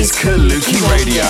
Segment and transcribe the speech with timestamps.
[0.00, 1.24] is Kaluki Radio.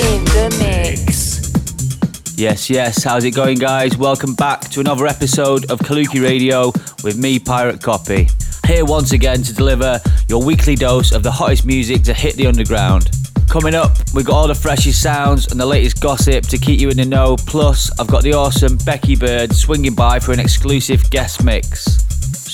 [0.00, 2.38] in the mix.
[2.38, 3.04] Yes, yes.
[3.04, 3.98] How's it going, guys?
[3.98, 6.72] Welcome back to another episode of Kaluki Radio
[7.04, 8.28] with me, Pirate Copy.
[8.66, 12.46] Here once again to deliver your weekly dose of the hottest music to hit the
[12.46, 13.10] underground.
[13.50, 16.88] Coming up, we've got all the freshest sounds and the latest gossip to keep you
[16.88, 17.36] in the know.
[17.36, 22.07] Plus, I've got the awesome Becky Bird swinging by for an exclusive guest mix.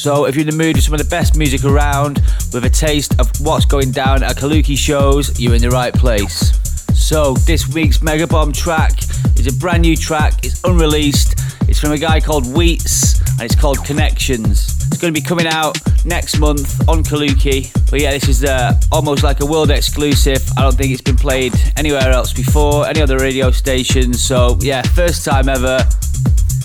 [0.04, 2.16] So, if you're in the mood for some of the best music around,
[2.52, 6.52] with a taste of what's going down at Kaluki shows, you're in the right place.
[6.94, 9.02] So, this week's Mega Bomb track
[9.38, 13.54] is a brand new track, it's unreleased, it's from a guy called Wheats, and it's
[13.54, 14.76] called Connections.
[14.88, 17.72] It's going to be coming out next month on Kaluki.
[17.90, 20.46] But yeah, this is uh, almost like a world exclusive.
[20.58, 24.22] I don't think it's been played anywhere else before, any other radio stations.
[24.22, 25.78] So yeah, first time ever.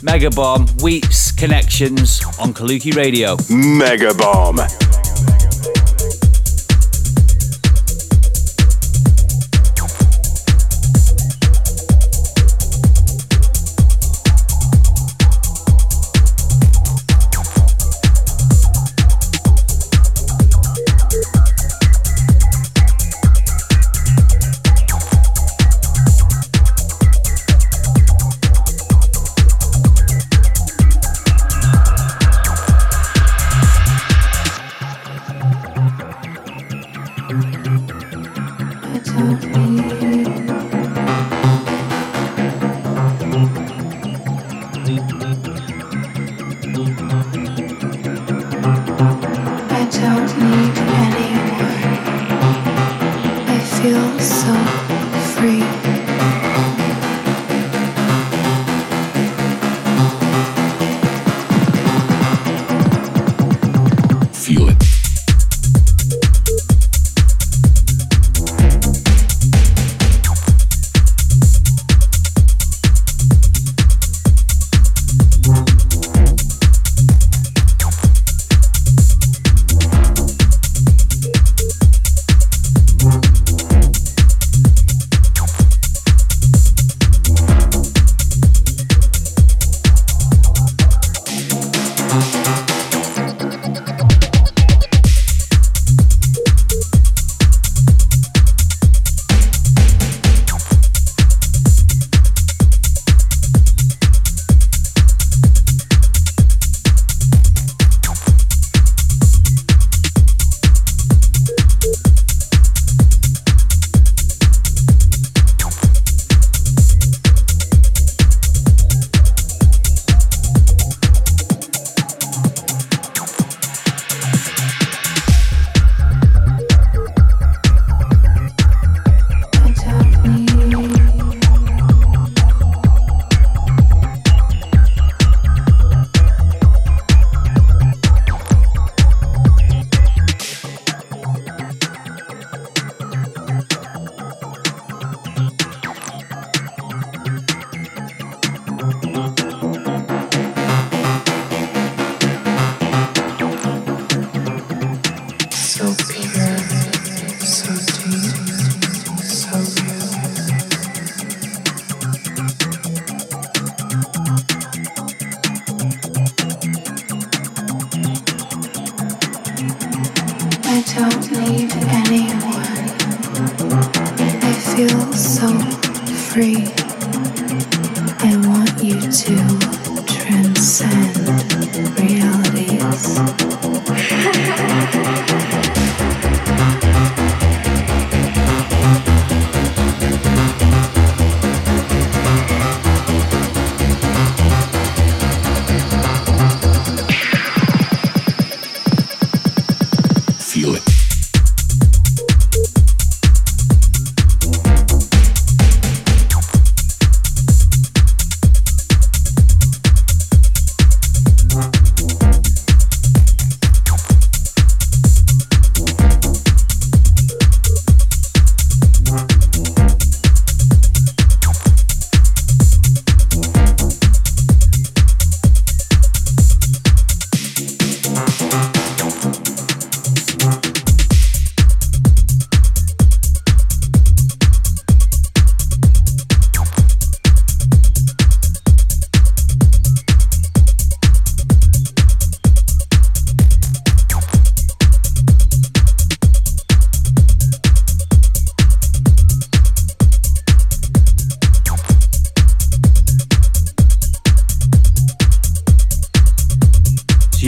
[0.02, 3.36] Mega Bomb, Wheats Connections on Kaluki Radio.
[3.50, 4.14] Mega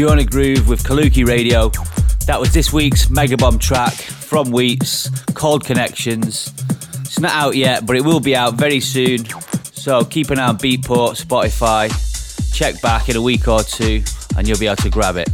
[0.02, 1.70] You're on a groove with Kaluki Radio.
[2.26, 6.52] That was this week's Mega Bomb track from Wheats called Connections.
[7.02, 9.26] It's not out yet, but it will be out very soon.
[9.62, 11.92] So keep an eye on Beatport, Spotify.
[12.52, 14.02] Check back in a week or two
[14.36, 15.30] and you'll be able to grab it.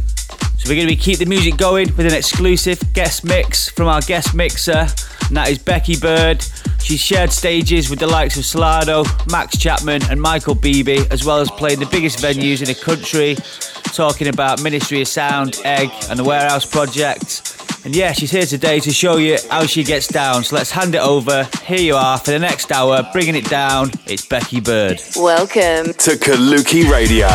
[0.58, 3.88] So we're going to be keep the music going with an exclusive guest mix from
[3.88, 4.86] our guest mixer,
[5.28, 6.44] and that is Becky Bird.
[6.88, 11.38] She's shared stages with the likes of Solardo, Max Chapman, and Michael Bibi, as well
[11.38, 13.36] as playing the biggest venues in the country,
[13.92, 17.62] talking about Ministry of Sound, Egg, and the Warehouse Project.
[17.84, 20.44] And yeah, she's here today to show you how she gets down.
[20.44, 21.46] So let's hand it over.
[21.62, 23.90] Here you are for the next hour, bringing it down.
[24.06, 24.98] It's Becky Bird.
[25.14, 27.28] Welcome to Kaluki Radio.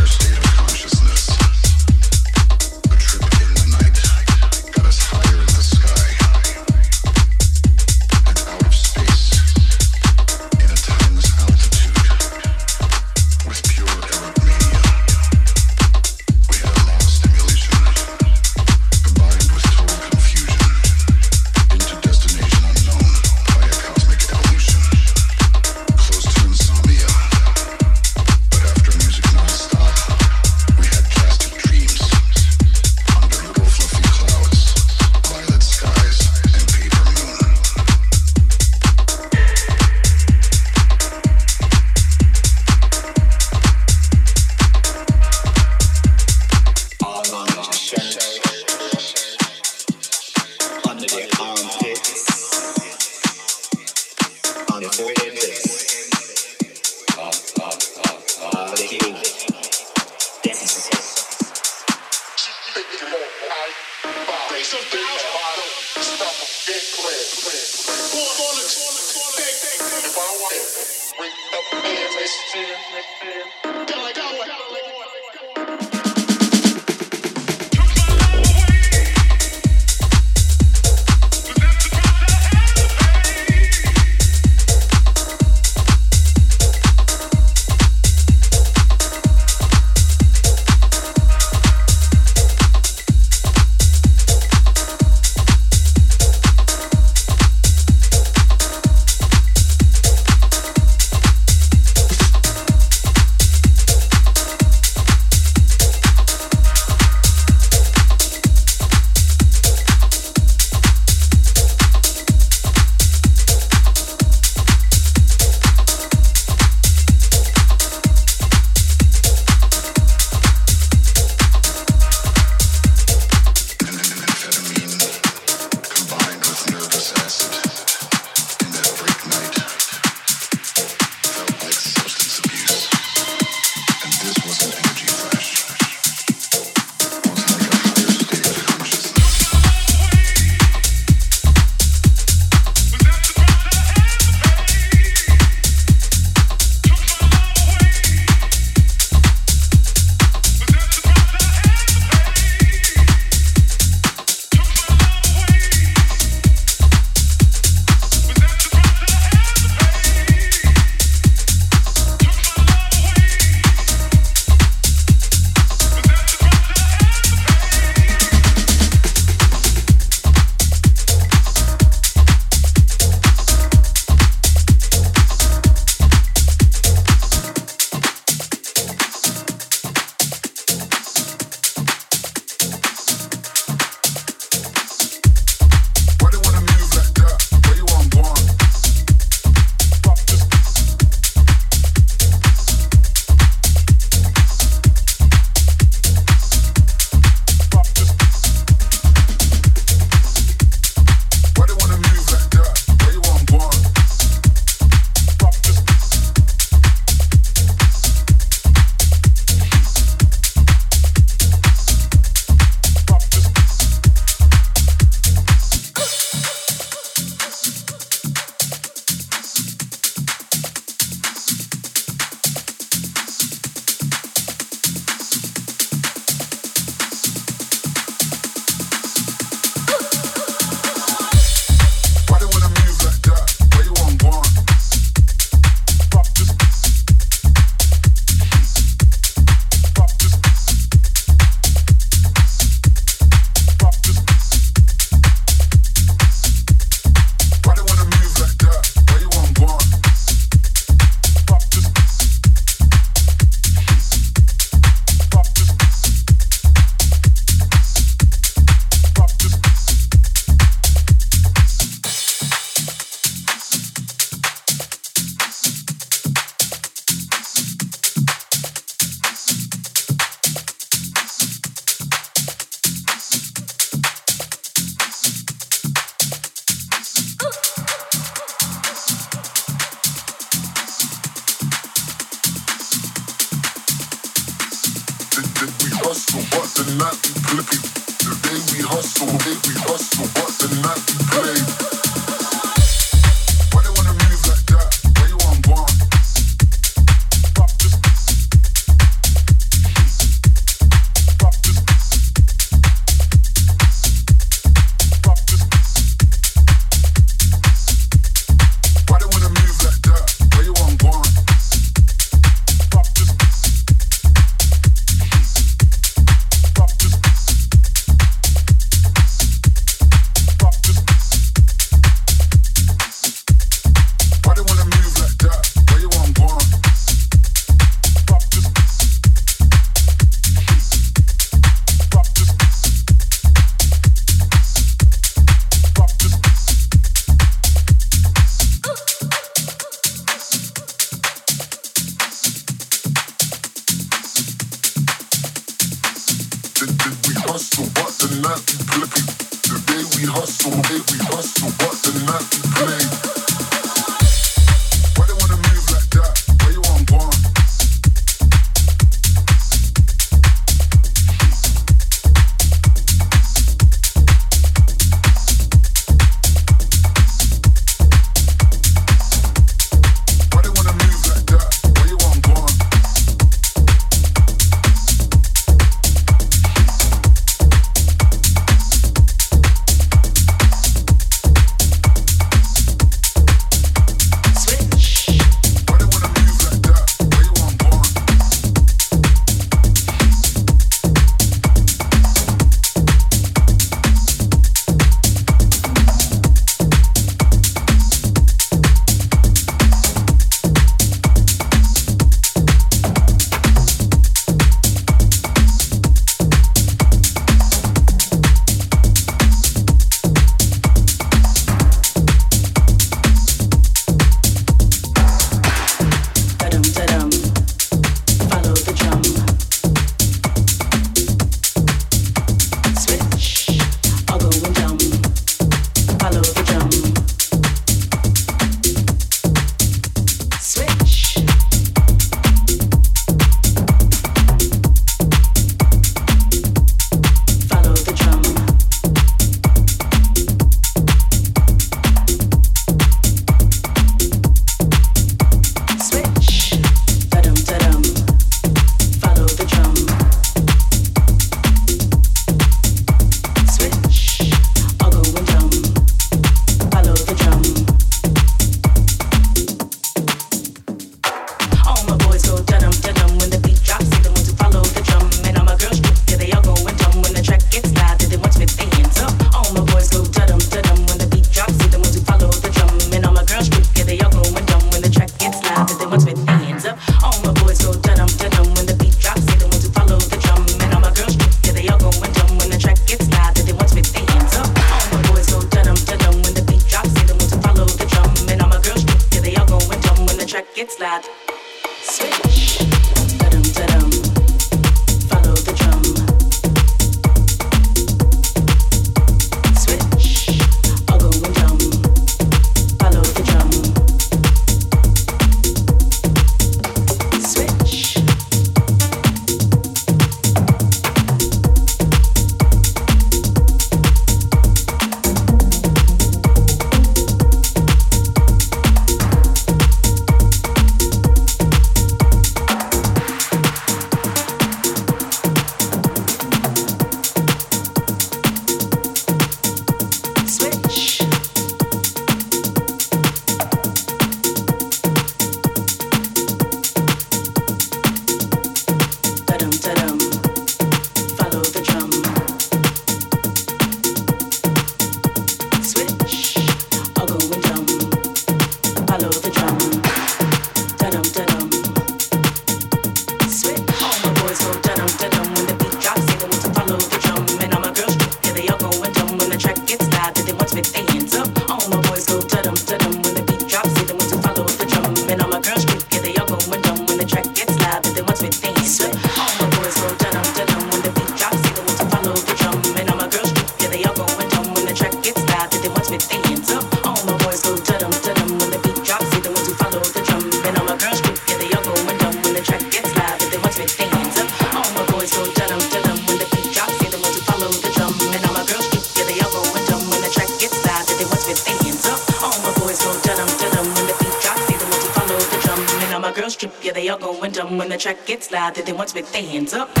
[598.01, 598.75] Track gets loud.
[598.75, 600.00] That they want to with their hands up.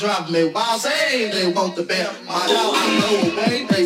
[0.00, 0.48] drop me.
[0.48, 3.79] While saying they want the bell, my dog I know, baby.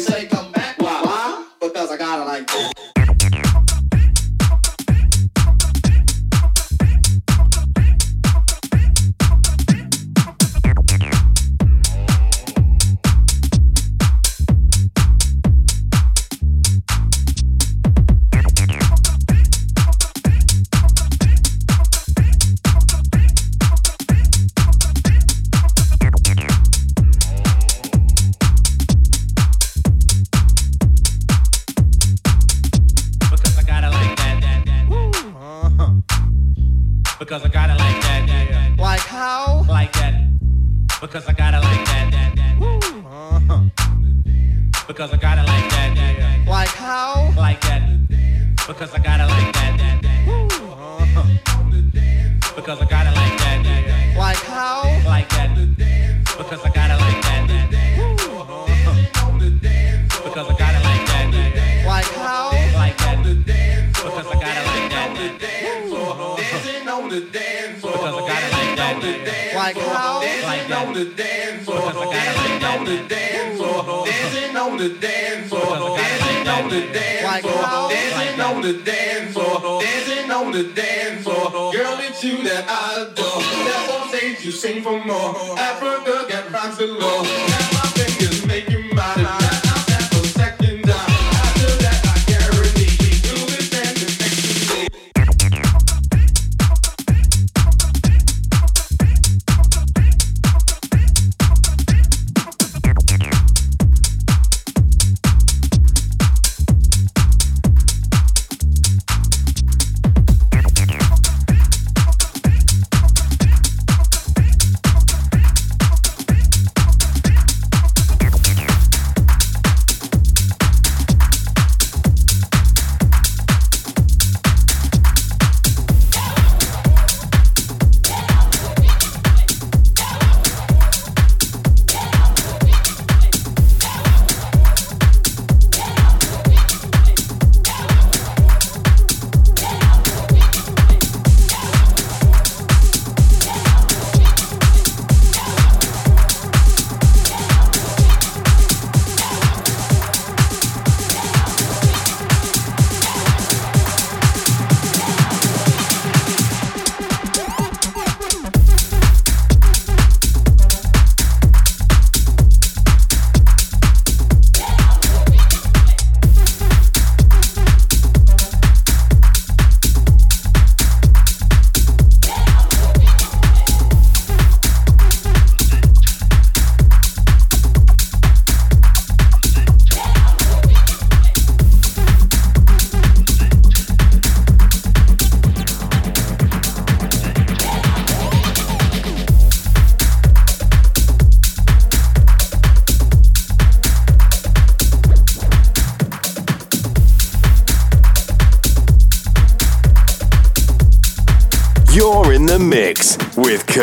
[85.14, 85.58] more.
[85.58, 87.13] Africa get France and more.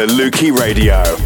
[0.02, 1.21] to Lukey Radio.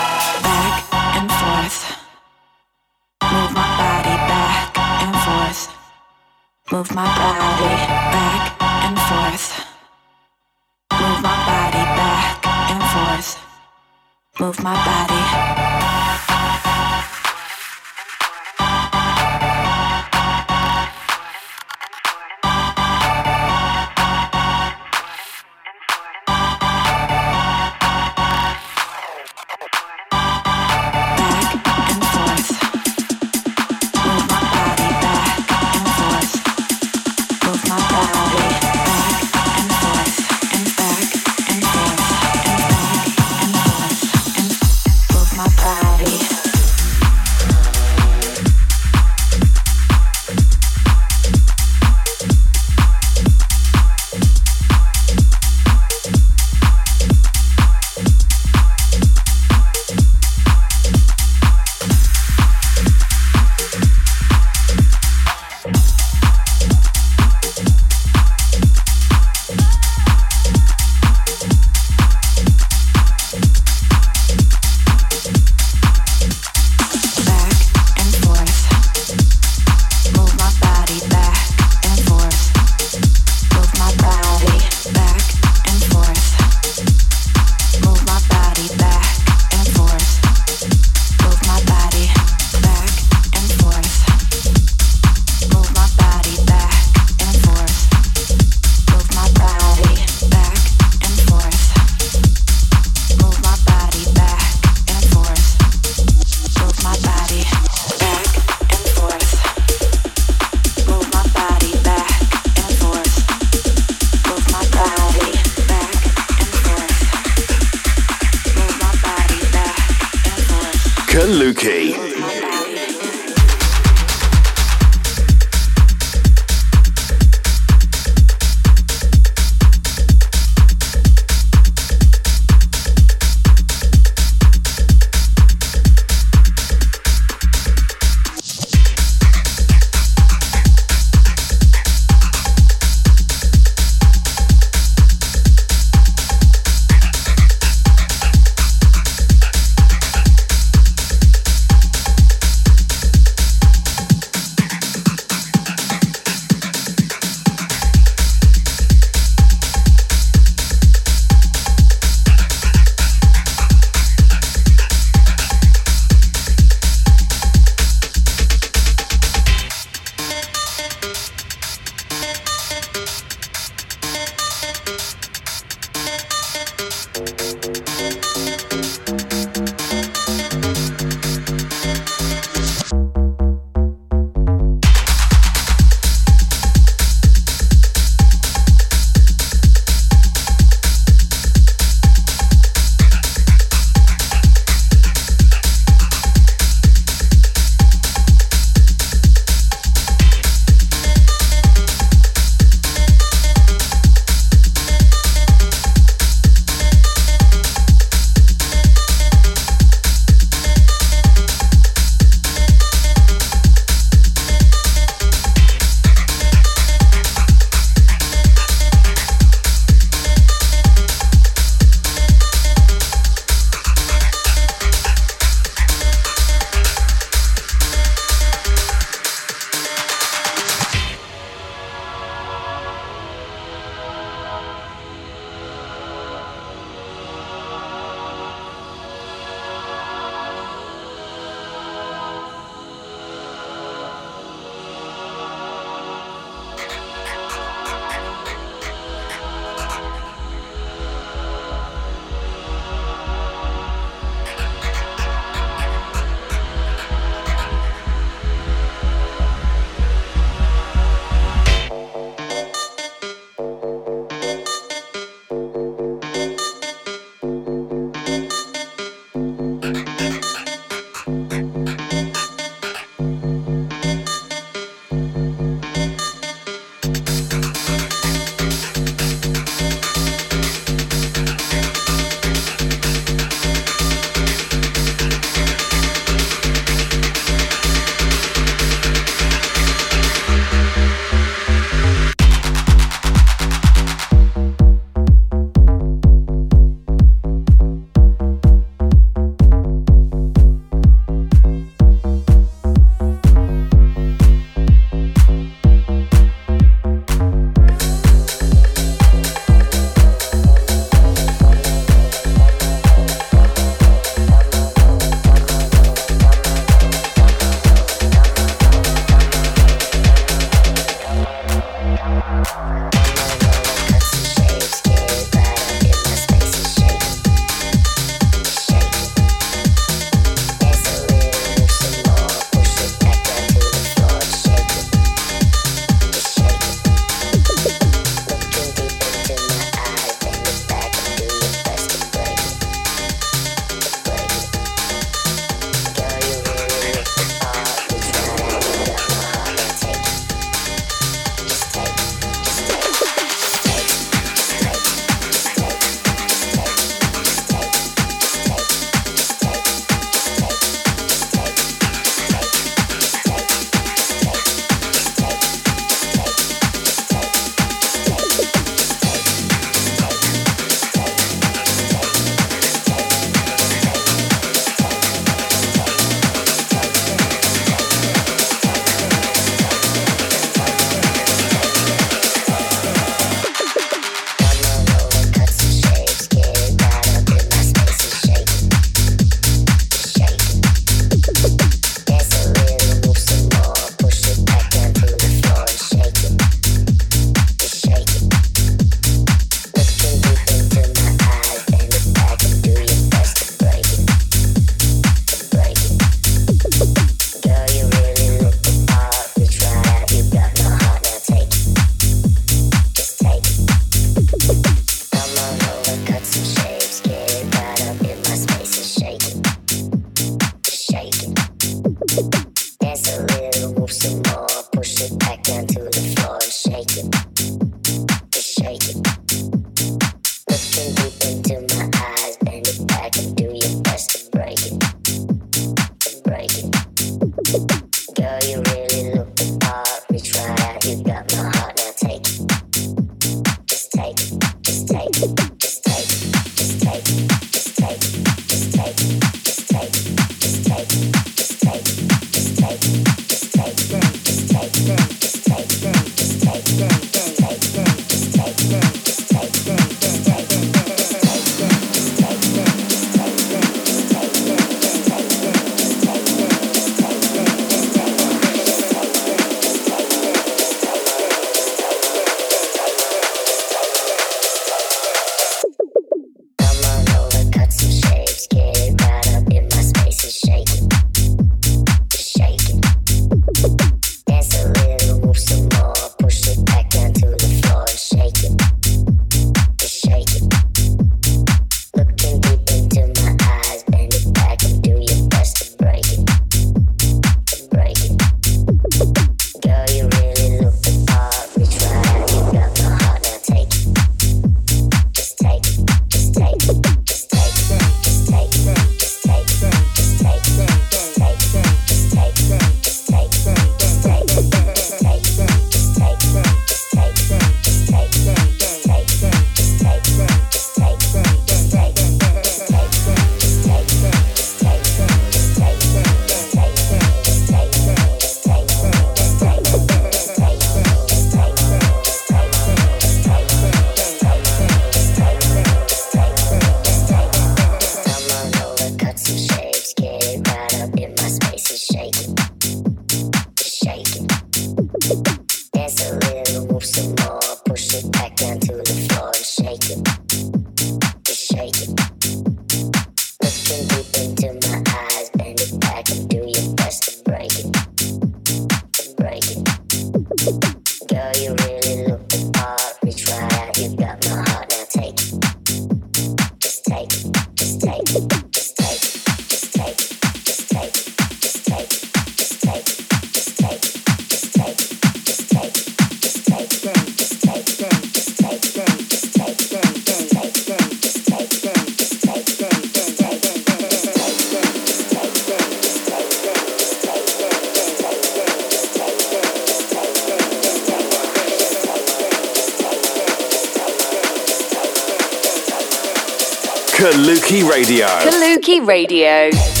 [597.91, 598.25] Radio.
[598.39, 600.00] Kaluki Radio.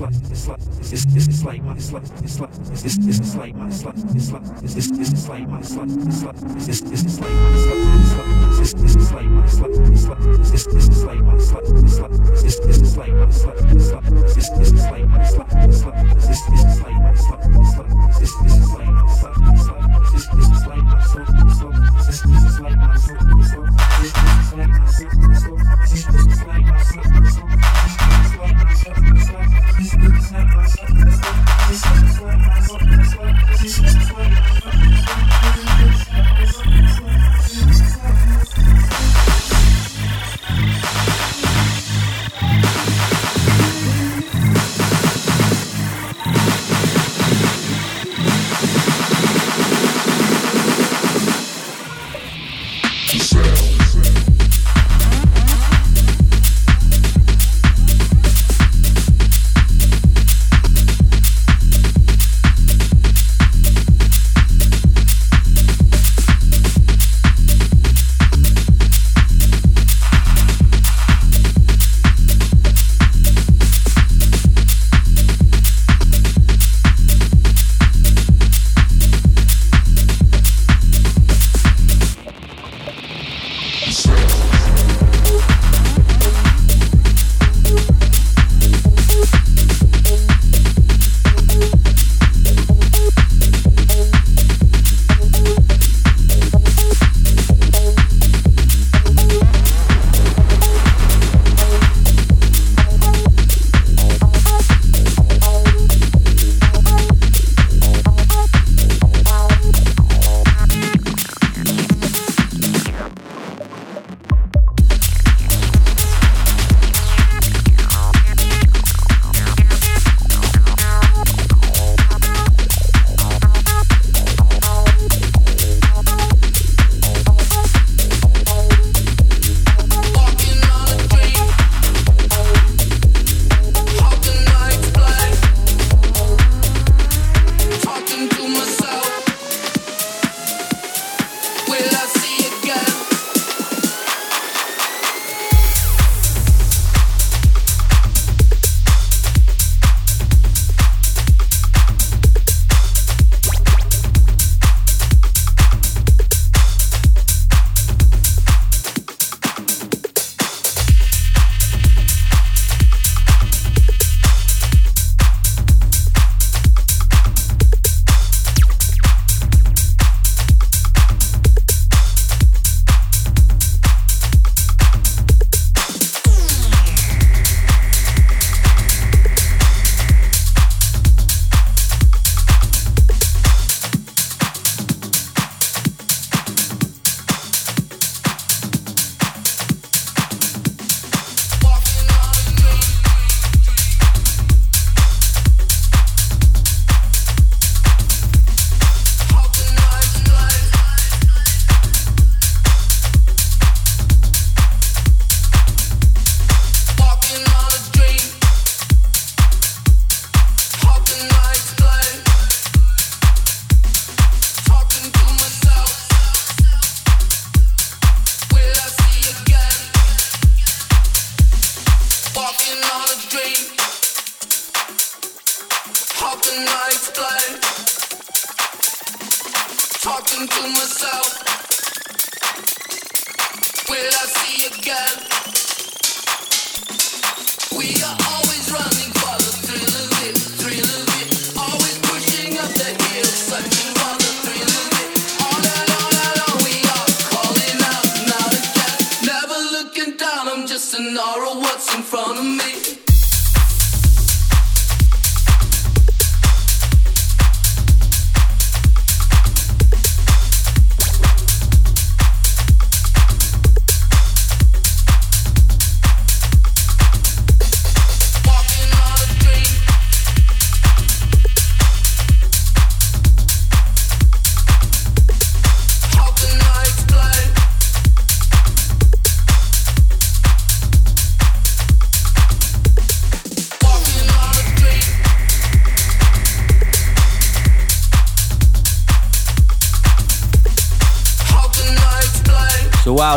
[0.00, 0.60] like it's like
[0.92, 4.32] it's it's like my it's like it's like it's it's like my it's like it's
[4.32, 6.36] like it's it's like my it's like it's like
[6.68, 7.57] it's it's like my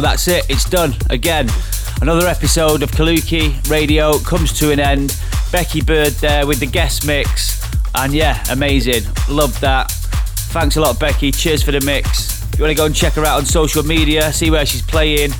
[0.02, 0.49] that's it.
[0.49, 1.49] It's done again.
[2.02, 5.18] Another episode of Kaluki Radio comes to an end.
[5.52, 7.62] Becky Bird there with the guest mix,
[7.95, 9.04] and yeah, amazing.
[9.30, 9.91] Love that.
[10.52, 11.32] Thanks a lot, Becky.
[11.32, 12.43] Cheers for the mix.
[12.54, 14.82] If you want to go and check her out on social media, see where she's
[14.82, 15.32] playing,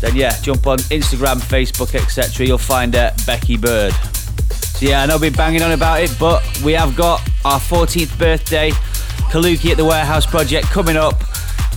[0.00, 2.46] then yeah, jump on Instagram, Facebook, etc.
[2.46, 3.92] You'll find her, Becky Bird.
[3.92, 7.60] So yeah, I know I've been banging on about it, but we have got our
[7.60, 8.70] 14th birthday
[9.30, 11.18] Kaluki at the Warehouse Project coming up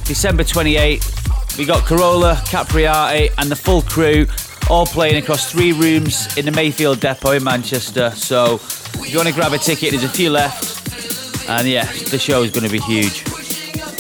[0.06, 1.21] December 28th.
[1.58, 4.26] We got Corolla, Capriati, and the full crew
[4.70, 8.12] all playing across three rooms in the Mayfield Depot in Manchester.
[8.12, 11.50] So if you want to grab a ticket, there's a few left.
[11.50, 13.24] And yeah, the show is going to be huge.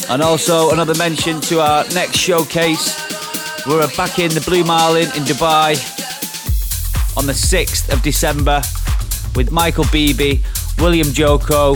[0.09, 2.95] And also another mention to our next showcase.
[3.67, 5.75] We're back in the Blue Marlin in Dubai
[7.17, 8.61] on the 6th of December
[9.35, 10.41] with Michael Bibi,
[10.79, 11.75] William Djoko,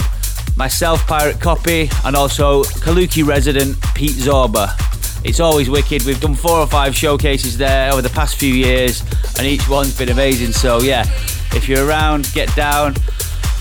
[0.57, 4.94] myself, Pirate Copy, and also Kaluki resident Pete Zorba.
[5.25, 6.05] It's always wicked.
[6.05, 9.01] We've done four or five showcases there over the past few years,
[9.39, 10.51] and each one's been amazing.
[10.51, 11.01] So, yeah,
[11.51, 12.91] if you're around, get down.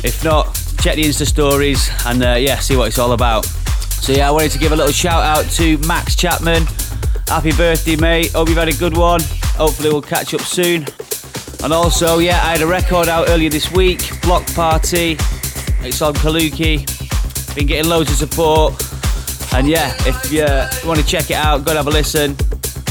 [0.04, 3.46] If not, check the Insta stories and, uh, yeah, see what it's all about.
[3.46, 6.66] So, yeah, I wanted to give a little shout out to Max Chapman.
[7.28, 8.32] Happy birthday, mate.
[8.32, 9.22] Hope you've had a good one.
[9.56, 10.84] Hopefully, we'll catch up soon.
[11.64, 15.12] And also, yeah, I had a record out earlier this week, Block Party.
[15.80, 16.84] It's on Kaluki.
[17.54, 18.74] Been getting loads of support.
[19.54, 20.44] And yeah, if you
[20.86, 22.34] want to check it out, go and have a listen.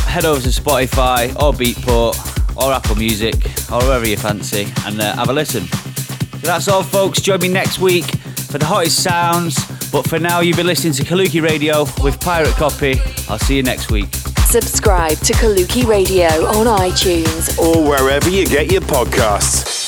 [0.07, 2.15] Head over to Spotify or Beatport
[2.55, 3.35] or Apple Music
[3.69, 5.65] or wherever you fancy and uh, have a listen.
[5.67, 7.19] So that's all, folks.
[7.19, 9.55] Join me next week for the hottest sounds.
[9.91, 12.99] But for now, you've been listening to Kaluki Radio with Pirate Copy.
[13.27, 14.13] I'll see you next week.
[14.45, 19.82] Subscribe to Kaluki Radio on iTunes Or wherever you get your podcasts.